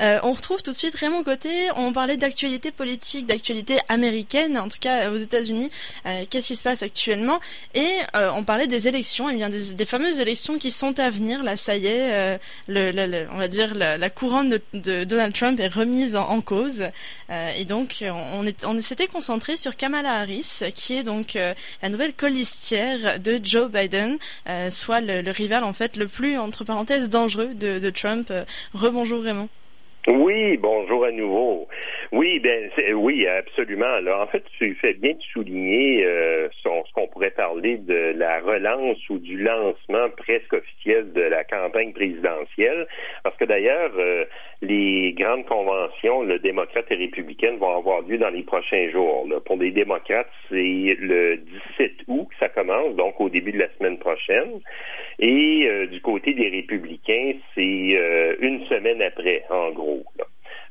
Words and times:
on 0.00 0.32
retrouve 0.32 0.62
tout 0.62 0.72
de 0.72 0.76
suite 0.76 0.94
Raymond 0.94 1.22
Côté. 1.22 1.68
On 1.76 1.92
parlait 1.92 2.16
d'actualité 2.16 2.70
politique, 2.70 3.26
d'actualité 3.26 3.78
américaine, 3.88 4.58
en 4.58 4.68
tout 4.68 4.78
cas 4.80 5.10
aux 5.10 5.16
États-Unis. 5.16 5.70
Qu'est-ce 6.30 6.48
qui 6.48 6.56
se 6.56 6.62
passe 6.62 6.82
actuellement? 6.82 7.40
Et 7.74 7.90
on 8.14 8.44
parlait 8.44 8.66
des 8.66 8.88
élections, 8.88 9.28
et 9.28 9.34
eh 9.34 9.36
bien 9.36 9.50
des, 9.50 9.84
fameuses 9.84 10.20
élections 10.20 10.58
qui 10.58 10.70
sont 10.70 10.98
à 10.98 11.10
venir. 11.10 11.42
Là, 11.42 11.56
ça 11.56 11.76
y 11.76 11.86
est, 11.86 12.38
on 12.68 13.38
va 13.38 13.48
dire 13.48 13.74
la, 13.74 14.10
couronne 14.10 14.58
de, 14.72 15.04
Donald 15.04 15.34
Trump 15.34 15.60
est 15.60 15.68
remise 15.68 16.16
en, 16.16 16.40
cause. 16.40 16.84
et 17.30 17.64
donc, 17.64 18.04
on, 18.04 18.80
s'était 18.80 19.06
concentré 19.06 19.56
sur 19.56 19.76
Kamala 19.76 20.20
Harris, 20.20 20.60
qui 20.74 20.94
est 20.94 21.02
donc 21.02 21.36
la 21.82 21.88
nouvelle 21.88 22.14
colistière 22.14 23.18
de 23.20 23.40
Joe 23.42 23.70
Biden, 23.70 24.18
soit 24.70 25.00
le, 25.00 25.20
le, 25.20 25.30
rival 25.30 25.64
en 25.64 25.72
fait 25.72 25.96
le 25.96 26.08
plus 26.08 26.38
entre 26.38 26.64
parenthèses 26.64 27.10
dangereux 27.10 27.54
de, 27.54 27.78
de 27.78 27.90
Trump. 27.90 28.32
Rebonjour 28.74 29.22
Raymond. 29.22 29.48
Oui, 30.08 30.56
bonjour 30.56 31.04
à 31.04 31.12
nouveau. 31.12 31.68
Oui, 32.12 32.40
ben 32.40 32.68
oui, 32.94 33.24
absolument. 33.28 33.86
Alors, 33.86 34.22
en 34.22 34.26
fait, 34.26 34.42
tu 34.58 34.74
fais 34.74 34.94
bien 34.94 35.12
de 35.12 35.22
souligner 35.32 36.04
euh, 36.04 36.48
ce 36.60 36.92
qu'on 36.92 37.06
pourrait 37.06 37.30
parler 37.30 37.76
de 37.76 38.14
la 38.16 38.40
relance 38.40 38.98
ou 39.10 39.18
du 39.18 39.38
lancement 39.38 40.10
presque 40.16 40.54
officiel 40.54 41.12
de 41.12 41.20
la 41.20 41.44
campagne 41.44 41.92
présidentielle, 41.92 42.88
parce 43.22 43.36
que 43.36 43.44
d'ailleurs, 43.44 43.92
euh, 43.96 44.24
les 44.60 45.12
grandes 45.12 45.46
conventions, 45.46 46.22
le 46.22 46.40
démocrate 46.40 46.86
et 46.90 46.96
républicaine, 46.96 47.58
vont 47.58 47.76
avoir 47.78 48.02
lieu 48.02 48.18
dans 48.18 48.30
les 48.30 48.42
prochains 48.42 48.90
jours. 48.90 49.28
Pour 49.46 49.58
les 49.58 49.70
démocrates, 49.70 50.30
c'est 50.48 50.96
le 50.98 51.36
17 51.78 51.92
août 52.08 52.26
que 52.28 52.36
ça 52.40 52.48
commence, 52.48 52.96
donc 52.96 53.20
au 53.20 53.28
début 53.28 53.52
de 53.52 53.60
la 53.60 53.68
semaine 53.78 53.98
prochaine. 53.98 54.60
Et 55.20 55.64
euh, 55.68 55.86
du 55.86 56.00
côté 56.00 56.34
des 56.34 56.48
républicains, 56.48 57.34
c'est 57.54 57.98
une 58.40 58.66
semaine 58.66 59.00
après, 59.00 59.44
en 59.48 59.70
gros 59.70 60.02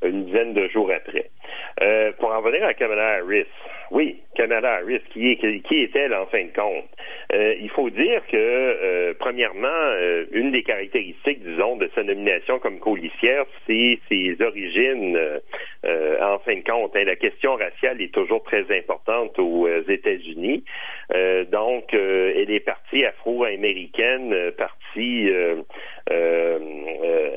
une 0.04 0.26
dizaine 0.26 0.54
de 0.54 0.68
jours 0.70 0.92
après. 0.92 1.30
Euh, 1.82 2.12
pour 2.20 2.32
en 2.32 2.42
venir 2.42 2.64
à 2.64 2.74
Kamala 2.74 3.20
Harris, 3.20 3.46
oui, 3.92 4.18
Kamala 4.36 4.76
Harris, 4.76 5.02
qui, 5.12 5.32
est, 5.32 5.62
qui 5.62 5.84
est-elle 5.84 6.14
en 6.14 6.26
fin 6.28 6.44
de 6.44 6.54
compte? 6.54 6.86
Euh, 7.34 7.56
il 7.60 7.70
faut 7.70 7.90
dire 7.90 8.22
que, 8.28 8.38
euh, 8.38 9.14
premièrement, 9.18 9.68
une 10.32 10.52
des 10.52 10.64
caractéristiques, 10.64 11.44
disons, 11.44 11.76
de 11.78 11.90
sa 11.96 12.04
nomination 12.04 12.60
comme 12.60 12.80
colissière, 12.80 13.46
c'est 13.66 14.00
ses 14.10 14.38
origines, 14.42 15.18
en 15.86 16.40
fin 16.40 16.56
de 16.56 16.64
compte. 16.70 16.96
Hein. 16.96 17.04
la 17.06 17.16
question 17.16 17.56
raciale 17.56 18.02
est 18.02 18.14
toujours 18.14 18.44
très 18.44 18.66
importante 18.78 19.40
aux 19.40 19.68
États-Unis. 19.68 20.64
donc, 21.52 21.94
elle 21.94 22.52
est 22.52 22.64
partie 22.64 23.06
afro-américaine, 23.06 24.52
partie 24.58 25.32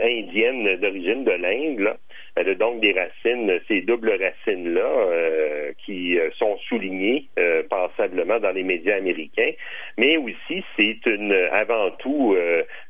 indienne 0.02 0.76
d'origine 0.76 1.24
de 1.24 1.32
l'Inde, 1.32 1.96
elle 2.34 2.48
a 2.48 2.54
donc 2.54 2.80
des 2.80 2.92
racines, 2.92 3.60
ces 3.68 3.82
doubles 3.82 4.10
racines-là, 4.12 4.80
euh, 4.80 5.72
qui 5.84 6.18
euh, 6.18 6.30
sont 6.38 6.56
soulignées 6.68 7.26
euh, 7.38 7.62
passablement 7.68 8.40
dans 8.40 8.52
les 8.52 8.62
médias 8.62 8.96
américains, 8.96 9.52
mais 9.98 10.16
aussi 10.16 10.64
c'est 10.76 11.04
une 11.06 11.32
avant 11.52 11.90
tout 11.98 12.36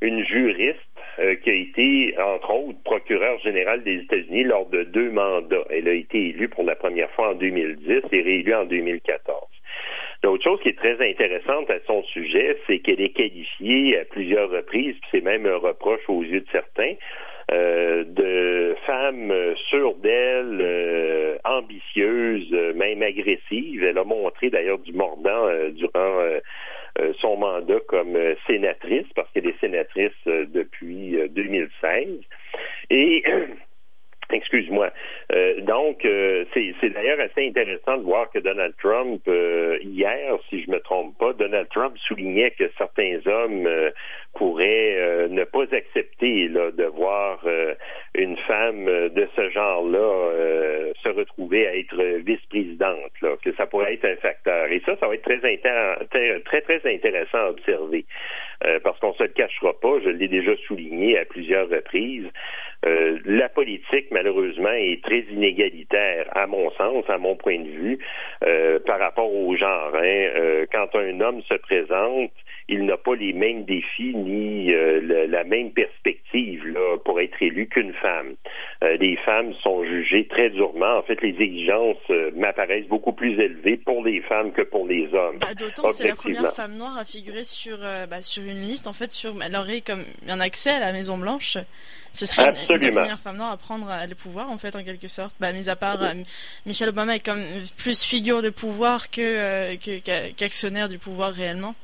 une 0.01 0.25
juriste 0.25 0.79
qui 1.43 1.51
a 1.51 1.55
été, 1.55 2.15
entre 2.19 2.55
autres, 2.55 2.83
procureur 2.85 3.39
général 3.41 3.83
des 3.83 3.97
États-Unis 3.97 4.45
lors 4.45 4.67
de 4.67 4.85
deux 4.85 5.11
mandats. 5.11 5.65
Elle 5.71 5.89
a 5.89 5.93
été 5.93 6.29
élue 6.29 6.49
pour 6.49 6.65
la 6.65 6.75
première 6.75 7.11
fois 7.11 7.31
en 7.31 7.35
2010 7.35 8.03
et 8.13 8.23
réélue 8.23 8.55
en 8.55 8.65
2014. 8.65 9.53
L'autre 10.23 10.45
chose 10.45 10.61
qui 10.61 10.69
est 10.69 10.79
très 10.79 10.95
intéressante 11.07 11.69
à 11.71 11.81
son 11.87 12.03
sujet, 12.05 12.57
c'est 12.67 12.79
qu'elle 12.79 13.01
est 13.01 13.11
qualifiée 13.15 13.99
à 13.99 14.05
plusieurs 14.05 14.51
reprises, 14.51 14.95
puis 15.01 15.11
c'est 15.11 15.25
même 15.25 15.47
un 15.47 15.57
reproche 15.57 16.09
aux 16.09 16.23
yeux 16.23 16.41
de 16.41 16.51
certains, 16.53 16.95
euh, 17.53 18.05
de 18.05 18.75
femmes 18.87 19.33
sûres 19.69 19.97
d'elle, 19.97 20.59
euh, 20.61 21.37
ambitieuses, 21.45 22.51
même 22.75 23.03
agressives. 23.03 23.85
Elle 23.85 23.99
a 23.99 24.05
montré 24.05 24.49
d'ailleurs 24.49 24.79
du 24.79 24.93
mordant 24.93 25.49
euh, 25.49 25.71
durant 25.71 26.21
son 27.21 27.39
mandat 27.39 27.81
comme 27.89 28.19
sénatrice, 28.47 29.07
parce 29.15 29.31
qu'elle 29.33 29.47
est 29.47 29.59
sénatrice 29.61 30.13
depuis 30.27 31.17
2016. 31.31 32.21
Et 32.91 33.25
Excuse-moi. 34.33 34.91
Euh, 35.33 35.61
donc, 35.61 36.05
euh, 36.05 36.45
c'est 36.55 36.91
d'ailleurs 36.91 37.21
assez 37.21 37.47
intéressant 37.47 37.99
de 37.99 38.03
voir 38.03 38.31
que 38.31 38.39
Donald 38.39 38.75
Trump, 38.81 39.21
euh, 39.29 39.79
hier, 39.83 40.39
si 40.49 40.63
je 40.63 40.71
me 40.71 40.81
trompe 40.81 41.17
pas, 41.19 41.33
Donald 41.35 41.69
Trump 41.69 41.97
soulignait 41.99 42.51
que 42.53 42.65
certains 42.79 43.21
hommes 43.27 43.69
pourraient 44.35 45.29
ne 45.29 45.42
pas 45.53 45.65
accepter 45.73 46.49
là, 46.49 46.71
de 46.71 46.85
voir 46.85 47.45
une 48.15 48.37
femme 48.39 48.85
de 48.87 49.29
ce 49.37 49.51
genre-là 49.51 50.93
se 51.03 51.09
retrouver 51.09 51.67
à 51.67 51.77
être 51.77 52.03
vice-présidente, 52.25 53.13
que 53.43 53.53
ça 53.57 53.67
pourrait 53.67 53.95
être 53.95 54.05
un 54.05 54.17
facteur. 54.17 54.67
Et 54.71 54.81
ça, 54.85 54.97
ça 54.97 55.09
va 55.09 55.15
être 55.15 55.23
très, 55.23 55.39
très, 56.45 56.61
très 56.61 56.95
intéressant 56.95 57.39
à 57.39 57.51
observer. 57.51 58.05
parce 58.83 58.99
qu'on 59.01 59.15
se 59.15 59.25
le 59.25 59.31
cachera 59.31 59.73
pas, 59.81 60.01
je 60.05 60.11
l'ai 60.11 60.29
déjà 60.29 60.57
souligné 60.67 61.19
à 61.19 61.25
plusieurs 61.25 61.69
reprises. 61.69 62.29
Euh, 62.85 63.19
la 63.25 63.49
politique, 63.49 64.07
malheureusement, 64.11 64.73
est 64.73 65.03
très 65.05 65.21
inégalitaire, 65.31 66.27
à 66.35 66.47
mon 66.49 66.71
sens, 66.73 67.05
à 67.09 67.17
mon 67.17 67.37
point 67.37 67.61
de 67.61 67.69
vue, 67.69 67.99
euh, 68.45 68.81
par 68.81 68.99
rapport 68.99 69.33
au 69.33 69.55
genre. 69.57 69.95
Hein. 69.95 70.01
Euh, 70.03 70.67
quand 70.73 70.95
un 70.97 71.21
homme 71.21 71.43
se 71.43 71.55
présente, 71.55 72.33
il 72.69 72.85
n'a 72.85 72.97
pas 72.97 73.15
les 73.15 73.33
mêmes 73.33 73.65
défis 73.65 74.15
ni 74.17 74.72
la 75.43 75.49
même 75.49 75.73
perspective 75.73 76.67
là, 76.67 76.97
pour 77.05 77.21
être 77.21 77.41
élu 77.41 77.67
qu'une 77.69 77.93
femme. 77.95 78.35
les 78.83 79.17
femmes 79.25 79.53
sont 79.63 79.85
jugées 79.85 80.27
très 80.29 80.51
durement. 80.51 80.99
En 80.99 81.03
fait, 81.03 81.21
les 81.23 81.35
exigences 81.41 82.09
m'apparaissent 82.35 82.89
beaucoup 82.89 83.13
plus 83.13 83.39
élevées 83.41 83.77
pour 83.79 84.05
les 84.05 84.21
femmes 84.23 84.53
que 84.53 84.63
pour 84.63 84.87
les 84.87 85.13
hommes. 85.15 85.39
Bah, 85.39 85.55
D'autant 85.55 85.89
que 85.89 85.95
c'est 85.95 86.09
la 86.09 86.15
première 86.15 86.55
femme 86.55 86.77
noire 86.77 86.99
à 86.99 87.05
figurer 87.05 87.45
sur, 87.45 87.79
bah, 87.79 88.23
sur 88.23 88.43
une 88.43 88.63
liste. 88.63 88.87
En 88.87 88.93
fait, 88.93 89.11
sur, 89.11 89.35
elle 89.43 89.57
aurait 89.57 89.81
comme 89.81 90.05
un 90.29 90.41
accès 90.41 90.71
à 90.71 90.81
la 90.81 90.93
Maison 90.93 91.19
Blanche. 91.19 91.59
Ce 92.13 92.27
serait 92.27 92.55
une, 92.69 92.81
la 92.81 92.91
première 92.91 93.19
femme 93.19 93.37
noire 93.39 93.53
à 93.53 93.57
prendre 93.57 93.89
le 94.09 94.15
pouvoir, 94.15 94.51
en 94.51 94.59
fait, 94.59 94.77
en 94.77 94.85
quelque 94.85 95.09
sorte. 95.09 95.35
Bah, 95.41 95.53
mis 95.53 95.69
à 95.69 95.77
part, 95.77 96.03
euh, 96.03 96.15
Michelle 96.67 96.91
Obama 96.91 97.17
est 97.17 97.25
comme 97.25 97.43
plus 97.77 98.03
figure 98.03 98.43
de 98.43 98.51
pouvoir 98.51 99.11
que, 99.11 99.21
euh, 99.21 100.31
qu'actionnaire 100.37 100.89
du 100.89 100.99
pouvoir 100.99 101.33
réellement. 101.33 101.75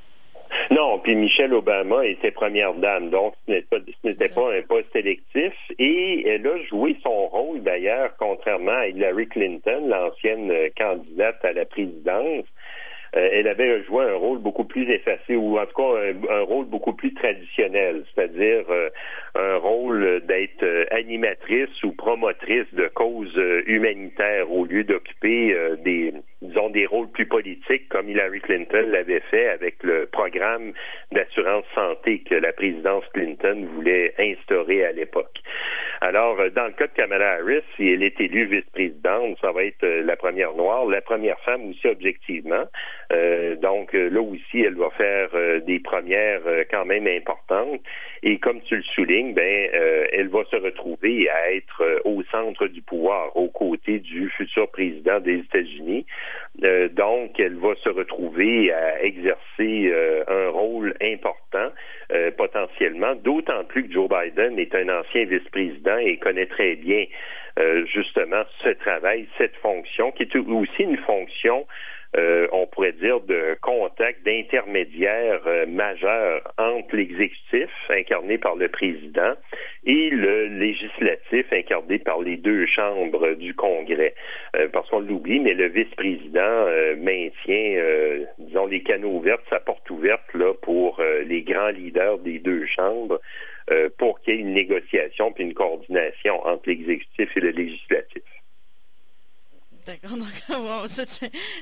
Non, 0.71 0.99
puis 0.99 1.17
Michelle 1.17 1.55
Obama 1.55 2.05
était 2.05 2.31
première 2.31 2.75
dame, 2.75 3.09
donc 3.09 3.35
ce 3.47 3.53
n'était 3.53 4.29
pas, 4.29 4.53
un 4.55 4.63
poste 4.63 4.95
électif. 4.95 5.55
Et 5.79 6.29
elle 6.29 6.47
a 6.47 6.63
joué 6.65 6.97
son 7.03 7.29
rôle, 7.29 7.63
d'ailleurs, 7.63 8.11
contrairement 8.19 8.73
à 8.73 8.89
Hillary 8.89 9.29
Clinton, 9.29 9.87
l'ancienne 9.87 10.53
candidate 10.77 11.43
à 11.43 11.53
la 11.53 11.65
présidence. 11.65 12.45
Euh, 13.19 13.29
elle 13.33 13.49
avait 13.49 13.83
joué 13.85 14.05
un 14.05 14.15
rôle 14.15 14.39
beaucoup 14.39 14.65
plus 14.65 14.89
effacé 14.91 15.35
ou 15.35 15.59
en 15.59 15.67
tout 15.67 15.75
cas 15.75 16.31
un, 16.31 16.43
rôle 16.43 16.67
beaucoup 16.67 16.93
plus 16.93 17.13
traditionnel, 17.15 18.05
c'est-à-dire 18.15 18.65
euh, 18.71 18.91
un 19.35 19.57
rôle 19.57 20.23
d'être 20.27 20.63
euh, 20.63 20.85
animatrice 20.91 21.83
ou 21.83 21.93
promotrice 21.93 22.73
de 22.73 22.89
causes 22.89 23.41
humanitaires 23.67 24.51
au 24.51 24.65
lieu 24.65 24.85
d'occuper 24.85 25.57
des 25.85 26.13
disons 26.43 26.71
des 26.71 26.87
rôles 26.87 27.11
plus 27.11 27.27
politiques 27.27 27.89
comme 27.89 28.09
Hillary 28.09 28.41
Clinton 28.41 28.87
l'avait 28.89 29.23
fait 29.31 29.49
avec 29.49 29.83
le 29.83 30.07
programme 30.07 30.73
d'assurance 31.11 31.65
santé 31.75 32.21
que 32.21 32.37
la 32.37 32.53
présidence 32.53 33.05
Clinton 33.13 33.67
voulait 33.75 34.15
instaurer 34.19 34.85
à 34.85 34.93
l'époque. 34.93 35.41
Alors, 36.01 36.37
dans 36.55 36.67
le 36.67 36.73
cas 36.73 36.87
de 36.87 36.93
Kamala 36.93 37.39
Harris, 37.41 37.63
si 37.77 37.89
elle 37.89 38.05
est 38.05 38.21
élue 38.21 38.47
vice-présidente, 38.47 39.37
ça 39.41 39.51
va 39.51 39.65
être 39.65 39.85
la 39.85 40.17
première 40.17 40.55
noire, 40.55 40.87
la 40.87 41.01
première 41.01 41.39
femme 41.41 41.71
aussi 41.71 41.89
objectivement. 41.89 42.65
Euh, 43.13 43.57
donc 43.57 43.95
euh, 43.95 44.09
là 44.11 44.21
aussi, 44.21 44.61
elle 44.61 44.77
va 44.77 44.91
faire 44.91 45.31
euh, 45.35 45.61
des 45.61 45.81
premières 45.81 46.43
quand 46.71 46.85
même 46.85 47.07
importantes. 47.07 47.81
Et 48.23 48.39
comme 48.39 48.61
tu 48.63 48.77
le 48.77 48.83
soulignes, 48.83 49.33
ben, 49.33 49.71
elle 50.13 50.29
va 50.29 50.45
se 50.51 50.57
retrouver 50.57 51.29
à 51.31 51.53
être 51.53 52.03
au 52.05 52.23
centre 52.33 52.67
du 52.67 52.83
pouvoir, 52.83 53.37
aux 53.37 53.49
côtés 53.49 54.01
du 54.01 54.29
futur 54.31 54.69
président 54.71 55.21
des 55.21 55.39
États-Unis. 55.39 56.05
donc, 56.93 57.39
elle 57.39 57.57
va 57.57 57.75
se 57.77 57.89
retrouver 57.89 58.73
à 58.73 59.03
exercer 59.05 59.93
un 60.27 60.49
rôle 60.49 60.95
important 61.01 61.48
d'autant 63.23 63.65
plus 63.65 63.87
que 63.87 63.93
Joe 63.93 64.09
Biden 64.09 64.59
est 64.59 64.75
un 64.75 64.89
ancien 64.89 65.25
vice-président 65.25 65.99
et 65.99 66.17
connaît 66.19 66.47
très 66.47 66.77
bien 66.77 67.05
justement 67.93 68.45
ce 68.63 68.69
travail, 68.69 69.27
cette 69.37 69.57
fonction, 69.57 70.13
qui 70.13 70.23
est 70.23 70.37
aussi 70.37 70.83
une 70.83 70.97
fonction 70.99 71.67
euh, 72.17 72.49
on 72.53 72.67
pourrait 72.67 72.93
dire, 72.93 73.21
de 73.21 73.57
contact, 73.61 74.25
d'intermédiaire 74.25 75.43
euh, 75.47 75.67
majeur 75.67 76.41
entre 76.57 76.97
l'exécutif, 76.97 77.69
incarné 77.91 78.39
par 78.39 78.57
le 78.57 78.69
président, 78.69 79.35
et 79.85 80.09
le 80.09 80.47
législatif, 80.47 81.47
incarné 81.53 81.99
par 81.99 82.23
les 82.23 82.39
deux 82.39 82.65
chambres 82.67 83.35
du 83.35 83.55
Congrès. 83.55 84.15
Euh, 84.57 84.69
parce 84.73 84.89
qu'on 84.89 85.01
l'oublie, 85.01 85.39
mais 85.39 85.53
le 85.53 85.67
vice-président 85.69 86.67
maintient, 86.97 87.83
disons, 88.39 88.67
les 88.67 88.83
canaux 88.83 89.17
ouverts, 89.19 89.39
sa 89.51 89.61
porte 89.61 89.89
ouverte 89.91 90.33
là, 90.35 90.55
pour 90.63 91.01
les 91.27 91.43
grands 91.43 91.69
leaders 91.69 92.19
des 92.19 92.39
deux 92.39 92.67
chambres 92.67 93.21
pour 93.99 94.21
qu'il 94.21 94.35
y 94.35 94.39
ait 94.39 94.41
une 94.41 94.55
négociation 94.55 95.33
puis 95.33 95.45
une 95.45 95.55
coordination 95.55 96.41
entre 96.47 96.69
l'exécutif 96.69 97.37
et 97.37 97.41
le 97.41 97.51
législatif. 97.51 98.23
D'accord, 99.89 100.19
donc 100.19 100.87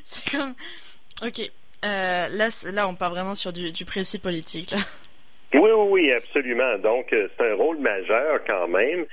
c'est 0.04 0.36
comme. 0.36 0.54
Ok, 1.22 1.48
euh, 1.84 2.26
là, 2.28 2.48
là, 2.74 2.88
on 2.88 2.96
part 2.96 3.10
vraiment 3.10 3.36
sur 3.36 3.52
du, 3.52 3.70
du 3.70 3.84
précis 3.84 4.18
politique. 4.18 4.74
Oui, 5.54 5.70
oui, 5.70 5.86
oui, 5.90 6.12
absolument. 6.12 6.76
Donc, 6.78 7.12
euh, 7.12 7.28
c'est 7.38 7.52
un 7.52 7.54
rôle 7.54 7.78
majeur 7.78 8.40
quand 8.44 8.66
même, 8.66 9.06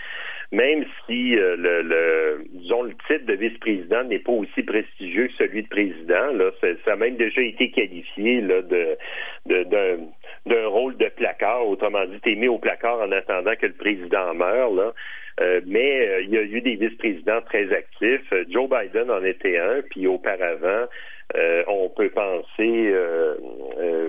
même 0.51 0.83
si 1.05 1.37
euh, 1.37 1.55
le, 1.55 1.83
le, 1.83 2.43
disons, 2.53 2.81
le 2.81 2.95
titre 3.07 3.27
de 3.27 3.33
vice-président 3.33 4.03
n'est 4.05 4.17
pas 4.17 4.31
aussi 4.31 4.63
prestigieux 4.63 5.27
que 5.27 5.33
celui 5.37 5.61
de 5.61 5.67
président. 5.67 6.33
Là, 6.33 6.49
ça 6.83 6.93
a 6.93 6.95
même 6.95 7.15
déjà 7.15 7.41
été 7.41 7.69
qualifié 7.69 8.41
là, 8.41 8.63
de, 8.63 8.97
d'un, 9.45 10.67
rôle 10.67 10.97
de 10.97 11.09
placard. 11.09 11.67
Autrement 11.67 12.03
dit, 12.07 12.19
t'es 12.23 12.33
mis 12.33 12.47
au 12.47 12.57
placard 12.57 12.99
en 12.99 13.11
attendant 13.11 13.55
que 13.55 13.67
le 13.67 13.73
président 13.73 14.33
meure. 14.33 14.71
Là. 14.71 14.91
Euh, 15.41 15.61
mais 15.65 16.07
euh, 16.07 16.21
il 16.21 16.29
y 16.29 16.37
a 16.37 16.41
eu 16.41 16.61
des 16.61 16.75
vice-présidents 16.75 17.41
très 17.41 17.71
actifs. 17.73 18.31
Euh, 18.31 18.45
Joe 18.49 18.69
Biden 18.69 19.09
en 19.09 19.23
était 19.23 19.57
un, 19.57 19.81
puis 19.89 20.07
auparavant, 20.07 20.85
on 21.67 21.89
peut 21.89 22.11
penser, 22.11 22.93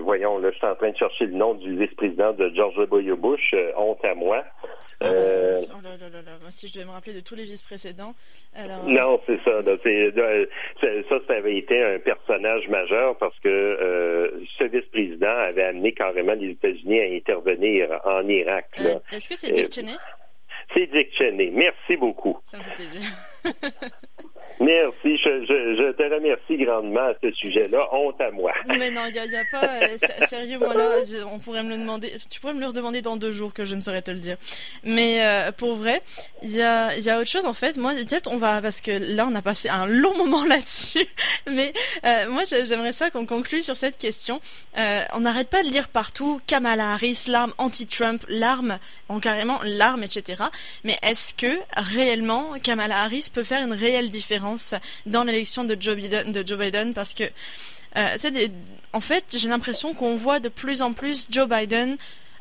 voyons, 0.01 0.37
là, 0.37 0.51
je 0.51 0.57
suis 0.57 0.67
en 0.67 0.75
train 0.75 0.91
de 0.91 0.97
chercher 0.97 1.25
le 1.25 1.33
nom 1.33 1.55
du 1.55 1.75
vice-président 1.75 2.33
de 2.33 2.51
George 2.53 2.75
W. 2.75 3.15
Bush, 3.15 3.55
honte 3.75 4.03
à 4.05 4.13
moi. 4.13 4.43
Oh, 5.01 5.05
oh 5.07 5.81
là 5.83 5.97
là 5.99 6.09
là 6.13 6.21
là. 6.21 6.51
Si 6.51 6.67
je 6.67 6.73
devais 6.73 6.85
me 6.85 6.91
rappeler 6.91 7.13
de 7.13 7.21
tous 7.21 7.33
les 7.33 7.45
vice-précédents. 7.45 8.13
Alors... 8.55 8.85
Non, 8.85 9.19
c'est 9.25 9.41
ça. 9.41 9.63
ça, 9.63 11.15
ça 11.27 11.33
avait 11.33 11.57
été 11.57 11.81
un 11.81 11.97
personnage 11.97 12.67
majeur 12.69 13.17
parce 13.17 13.37
que 13.39 14.31
ce 14.59 14.65
vice-président 14.65 15.35
avait 15.49 15.63
amené 15.63 15.93
carrément 15.93 16.33
les 16.33 16.51
États-Unis 16.51 16.99
à 16.99 17.05
intervenir 17.05 18.01
en 18.05 18.27
Irak. 18.27 18.67
Est-ce 19.11 19.27
que 19.27 19.35
c'est 19.35 19.51
Dick 19.51 19.71
Dick 20.75 21.13
Cheney. 21.17 21.51
Merci 21.51 21.97
beaucoup. 21.97 22.37
Ça 22.43 22.57
me 22.57 22.63
fait 22.63 22.75
plaisir. 22.75 23.01
Merci, 24.59 25.17
je, 25.17 25.45
je, 25.45 25.75
je, 25.75 25.91
te 25.91 26.03
remercie 26.03 26.57
grandement 26.57 27.01
à 27.01 27.13
ce 27.21 27.29
sujet-là. 27.31 27.87
Honte 27.91 28.19
à 28.21 28.31
moi. 28.31 28.53
Mais 28.67 28.89
non, 28.89 29.01
il 29.07 29.13
n'y 29.13 29.35
a, 29.35 29.43
pas. 29.51 29.65
Euh, 29.65 29.97
sérieux, 30.27 30.57
moi 30.57 30.73
là, 30.73 30.91
on 31.29 31.39
pourrait 31.39 31.63
me 31.63 31.71
le 31.71 31.77
demander. 31.77 32.13
Tu 32.29 32.39
pourrais 32.39 32.53
me 32.53 32.61
le 32.61 32.67
redemander 32.67 33.01
dans 33.01 33.17
deux 33.17 33.31
jours 33.31 33.53
que 33.53 33.65
je 33.65 33.75
ne 33.75 33.81
saurais 33.81 34.01
te 34.01 34.11
le 34.11 34.19
dire. 34.19 34.37
Mais 34.83 35.25
euh, 35.25 35.51
pour 35.51 35.75
vrai, 35.75 36.01
il 36.41 36.51
y 36.51 36.61
a, 36.61 36.97
y 36.97 37.09
a 37.09 37.19
autre 37.19 37.29
chose 37.29 37.45
en 37.45 37.53
fait. 37.53 37.75
Moi, 37.75 37.95
peut-être 37.95 38.31
on 38.31 38.37
va 38.37 38.61
parce 38.61 38.79
que 38.79 38.91
là, 38.91 39.27
on 39.29 39.35
a 39.35 39.41
passé 39.41 39.67
un 39.67 39.87
long 39.87 40.15
moment 40.17 40.45
là-dessus. 40.47 41.05
Mais 41.51 41.73
euh, 42.05 42.29
moi, 42.29 42.43
j'aimerais 42.45 42.93
ça 42.93 43.09
qu'on 43.09 43.25
conclue 43.25 43.61
sur 43.61 43.75
cette 43.75 43.97
question. 43.97 44.39
Euh, 44.77 45.03
on 45.13 45.21
n'arrête 45.21 45.49
pas 45.49 45.63
de 45.63 45.69
lire 45.69 45.89
partout 45.89 46.39
Kamala 46.47 46.93
Harris, 46.93 47.25
l'arme 47.27 47.53
anti-Trump, 47.57 48.23
l'arme, 48.29 48.79
en 49.09 49.19
carrément 49.19 49.59
l'arme, 49.65 50.03
etc. 50.03 50.43
Mais 50.85 50.97
est-ce 51.03 51.33
que 51.33 51.59
réellement 51.75 52.53
Kamala 52.63 53.01
Harris 53.01 53.29
peut 53.33 53.43
faire 53.43 53.61
une 53.61 53.73
réelle 53.73 54.09
différence? 54.09 54.44
Dans 55.05 55.23
l'élection 55.23 55.63
de 55.63 55.77
Joe 55.79 55.95
Biden, 56.57 56.93
parce 56.93 57.13
que, 57.13 57.23
euh, 57.95 58.17
en 58.93 58.99
fait, 58.99 59.35
j'ai 59.37 59.49
l'impression 59.49 59.93
qu'on 59.93 60.15
voit 60.15 60.39
de 60.39 60.49
plus 60.49 60.81
en 60.81 60.93
plus 60.93 61.27
Joe 61.29 61.47
Biden 61.47 61.97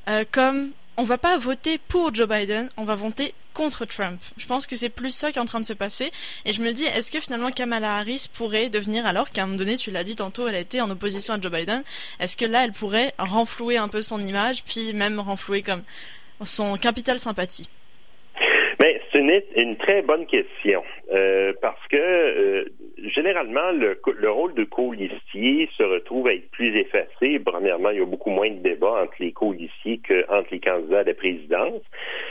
euh, 0.09 0.25
comme 0.31 0.73
on 0.97 1.03
va 1.03 1.19
pas 1.19 1.37
voter 1.37 1.79
pour 1.79 2.15
Joe 2.15 2.29
Biden, 2.29 2.69
on 2.77 2.85
va 2.85 2.95
voter 2.95 3.35
contre 3.53 3.85
Trump. 3.85 4.21
Je 4.37 4.47
pense 4.47 4.67
que 4.67 4.77
c'est 4.77 4.89
plus 4.89 5.15
ça 5.15 5.33
qui 5.33 5.39
est 5.39 5.41
en 5.41 5.45
train 5.45 5.61
de 5.61 5.67
se 5.67 5.73
passer. 5.73 6.13
Et 6.45 6.53
je 6.53 6.63
me 6.63 6.73
dis, 6.73 6.85
est-ce 6.85 7.11
que 7.11 7.21
finalement 7.21 7.51
Kamala 7.51 7.97
Harris 7.97 8.27
pourrait 8.33 8.69
devenir, 8.69 9.07
alors 9.07 9.31
qu'à 9.31 9.43
un 9.43 9.47
moment 9.47 9.59
donné, 9.59 9.77
tu 9.77 9.91
l'as 9.91 10.05
dit 10.05 10.15
tantôt, 10.15 10.47
elle 10.47 10.55
a 10.55 10.61
été 10.61 10.81
en 10.81 10.91
opposition 10.91 11.35
à 11.35 11.41
Joe 11.41 11.51
Biden, 11.51 11.83
est-ce 12.21 12.37
que 12.37 12.45
là, 12.45 12.65
elle 12.65 12.73
pourrait 12.73 13.15
renflouer 13.19 13.77
un 13.77 13.89
peu 13.89 14.03
son 14.03 14.23
image, 14.23 14.63
puis 14.65 14.93
même 14.93 15.19
renflouer 15.19 15.63
comme 15.63 15.83
son 16.45 16.77
capital 16.77 17.19
sympathie? 17.19 17.69
Une, 19.29 19.43
une, 19.57 19.77
très 19.77 20.03
bonne 20.03 20.27
question 20.27 20.83
euh, 21.13 21.53
parce 21.61 21.87
que 21.89 21.97
euh, 21.97 22.65
généralement 22.99 23.71
le, 23.73 23.99
le, 24.19 24.31
rôle 24.31 24.55
de 24.55 24.65
colistier 24.65 25.69
se 25.77 25.83
retrouve 25.83 26.29
à 26.29 26.35
être 26.35 26.51
plus 26.51 26.77
effacé. 26.77 27.39
Premièrement, 27.45 27.91
il 27.91 27.99
y 27.99 28.03
a 28.03 28.07
beaucoup 28.07 28.31
moins 28.31 28.51
de 28.51 28.59
débats 28.59 29.03
entre 29.03 29.15
les 29.21 29.33
colistiers 29.33 30.01
qu'entre 30.07 30.49
les 30.51 30.61
candidats 30.61 31.01
à 31.01 31.05
la 31.05 31.15
présidence. 31.15 31.83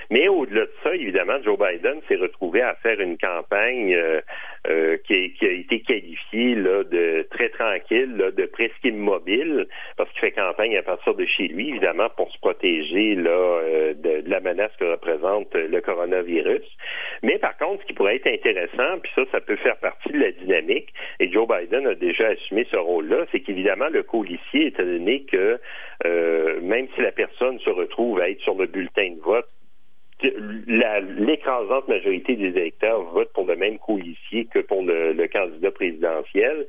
Mais 0.10 0.28
au-delà 0.28 0.62
de 0.62 0.72
ça, 0.84 0.96
évidemment, 0.96 1.42
Joe 1.44 1.58
Biden 1.58 2.00
s'est 2.08 2.16
retrouvé 2.16 2.62
à 2.62 2.76
faire 2.76 3.00
une 3.00 3.18
campagne 3.18 3.94
euh, 3.94 4.22
euh 4.68 4.98
qui, 5.06 5.34
qui, 5.34 5.46
a 5.46 5.52
été 5.52 5.82
qualifiée 5.82 6.56
là, 6.56 6.84
de 6.84 7.28
tranquille, 7.50 8.32
de 8.36 8.46
presque 8.46 8.84
immobile, 8.84 9.68
parce 9.98 10.10
qu'il 10.12 10.22
fait 10.22 10.32
campagne 10.32 10.78
à 10.78 10.84
partir 10.84 11.16
de 11.16 11.26
chez 11.26 11.48
lui, 11.48 11.70
évidemment, 11.70 12.10
pour 12.16 12.32
se 12.32 12.40
protéger 12.40 13.16
là, 13.16 13.62
de, 13.94 14.22
de 14.22 14.30
la 14.30 14.40
menace 14.40 14.72
que 14.80 14.86
représente 14.86 15.54
le 15.56 15.82
coronavirus 15.82 16.64
mais 17.22 17.38
par 17.40 17.58
contre, 17.58 17.82
ce 17.82 17.88
qui 17.88 17.94
pourrait 17.94 18.18
être 18.18 18.28
intéressant, 18.28 19.00
puis 19.02 19.12
ça, 19.16 19.24
ça 19.32 19.42
peut 19.42 19.56
faire 19.58 19.78
partie 19.78 20.12
de 20.12 20.20
la 20.20 20.32
dynamique, 20.32 20.94
et 21.20 21.32
Joe 21.32 21.48
Biden 21.48 21.88
a 21.88 21.96
déjà 21.96 22.28
assumé 22.28 22.68
ce 22.70 22.78
rôle-là, 22.78 23.26
c'est 23.32 23.40
qu'évidemment, 23.40 23.88
le 23.90 24.04
policier, 24.04 24.68
étant 24.68 24.84
donné 24.84 25.24
que 25.24 25.60
euh, 26.06 26.60
même 26.62 26.88
si 26.96 27.02
la 27.02 27.12
personne 27.12 27.60
se 27.60 27.70
retrouve 27.70 28.20
à 28.20 28.30
être 28.30 28.42
sur 28.42 28.56
le 28.56 28.68
bulletin 28.68 29.12
de 29.12 29.22
vote, 29.22 29.48
l'écrasante 30.22 31.88
majorité 31.88 32.36
des 32.36 32.50
électeurs 32.50 33.04
votent 33.12 33.34
pour 33.34 33.46
le 33.46 33.56
même 33.56 33.78
policier 33.86 34.46
que 34.46 34.60
pour 34.60 34.82
le 34.84 35.28
candidat 35.28 35.72
présidentiel. 35.72 36.66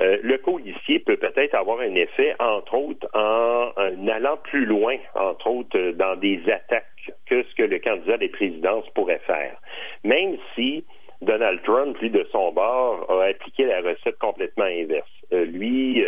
Euh, 0.00 0.18
le 0.22 0.38
policier 0.38 1.00
peut 1.00 1.16
peut-être 1.16 1.54
avoir 1.54 1.80
un 1.80 1.94
effet, 1.94 2.34
entre 2.38 2.74
autres, 2.74 3.08
en, 3.14 3.72
allant 4.08 4.36
plus 4.36 4.64
loin, 4.64 4.96
entre 5.14 5.48
autres, 5.48 5.78
euh, 5.78 5.92
dans 5.92 6.16
des 6.16 6.40
attaques 6.50 6.86
que 7.26 7.42
ce 7.42 7.54
que 7.54 7.62
le 7.62 7.78
candidat 7.78 8.18
des 8.18 8.28
présidences 8.28 8.88
pourrait 8.90 9.20
faire. 9.26 9.56
Même 10.04 10.36
si 10.54 10.84
Donald 11.22 11.60
Trump, 11.64 11.96
lui, 11.98 12.10
de 12.10 12.26
son 12.30 12.52
bord, 12.52 13.10
a 13.10 13.24
appliqué 13.24 13.64
la 13.64 13.80
recette 13.80 14.18
complètement 14.18 14.64
inverse. 14.64 15.08
Euh, 15.32 15.44
lui, 15.44 16.04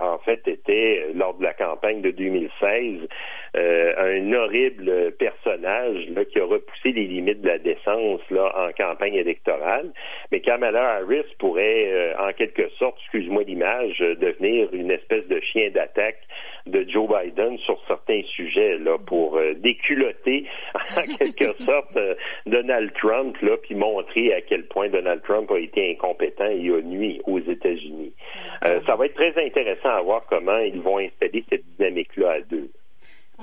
en 0.00 0.18
fait, 0.18 0.46
était, 0.46 1.06
lors 1.14 1.34
de 1.34 1.42
la 1.42 1.54
campagne 1.54 2.02
de 2.02 2.10
2016, 2.10 3.08
euh, 3.54 3.92
un 3.98 4.32
horrible 4.32 5.12
personnage 5.18 6.08
là, 6.08 6.24
qui 6.24 6.40
a 6.40 6.44
repoussé 6.44 6.92
les 6.92 7.04
limites 7.04 7.42
de 7.42 7.48
la 7.48 7.58
décence 7.58 8.22
là, 8.30 8.50
en 8.56 8.72
campagne 8.72 9.14
électorale. 9.14 9.92
Mais 10.30 10.40
Kamala 10.40 10.94
Harris 10.96 11.26
pourrait, 11.38 11.92
euh, 11.92 12.14
en 12.18 12.32
quelque 12.32 12.70
sorte, 12.78 12.96
excuse-moi 13.02 13.42
l'image, 13.42 13.98
devenir 13.98 14.72
une 14.72 14.90
espèce 14.90 15.28
de 15.28 15.38
chien 15.40 15.68
d'attaque 15.68 16.20
de 16.64 16.86
Joe 16.88 17.06
Biden 17.08 17.58
sur 17.58 17.78
certains 17.86 18.22
sujets 18.22 18.78
là, 18.78 18.96
pour 19.06 19.36
euh, 19.36 19.52
déculotter 19.54 20.46
en 20.96 21.02
quelque 21.18 21.52
sorte 21.62 21.98
Donald 22.46 22.90
Trump 22.94 23.36
là, 23.42 23.58
puis 23.58 23.74
montrer 23.74 24.32
à 24.32 24.40
quel 24.40 24.64
point 24.64 24.88
Donald 24.88 25.20
Trump 25.24 25.50
a 25.50 25.58
été 25.58 25.90
incompétent 25.90 26.48
et 26.48 26.70
a 26.70 26.80
nuit 26.80 27.20
aux 27.26 27.40
États-Unis. 27.40 28.14
Ça 28.62 28.96
va 28.96 29.06
être 29.06 29.14
très 29.14 29.46
intéressant 29.46 29.90
à 29.90 30.02
voir 30.02 30.22
comment 30.28 30.58
ils 30.58 30.80
vont 30.80 30.98
installer 30.98 31.44
cette 31.50 31.64
dynamique-là 31.76 32.32
à 32.32 32.40
deux. 32.40 32.70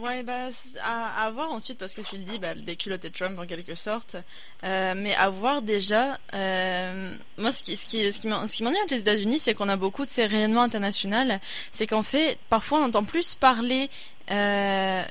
Ouais, 0.01 0.23
bah, 0.23 0.47
à, 0.81 1.29
voir 1.31 1.51
ensuite, 1.51 1.77
parce 1.77 1.93
que 1.93 2.01
tu 2.01 2.15
le 2.15 2.23
dis, 2.23 2.39
bah, 2.39 2.53
le 2.53 2.61
déculotté 2.61 3.09
Trump 3.09 3.37
en 3.37 3.45
quelque 3.45 3.75
sorte. 3.75 4.15
Euh, 4.63 4.93
mais 4.95 5.13
à 5.15 5.29
voir 5.29 5.61
déjà, 5.61 6.17
euh, 6.33 7.13
moi, 7.37 7.51
ce 7.51 7.63
qui, 7.63 7.75
ce 7.75 7.85
qui, 8.19 8.27
m'ennuie 8.27 8.77
avec 8.77 8.91
les 8.91 9.01
États-Unis, 9.01 9.39
c'est 9.39 9.53
qu'on 9.53 9.67
a 9.67 9.75
beaucoup 9.75 10.05
de 10.05 10.09
ces 10.09 10.25
rayonnements 10.25 10.61
internationaux. 10.61 11.37
C'est 11.71 11.87
qu'en 11.87 12.03
fait, 12.03 12.37
parfois, 12.49 12.79
on 12.79 12.83
entend 12.85 13.03
plus 13.03 13.35
parler, 13.35 13.89
euh, 14.31 15.01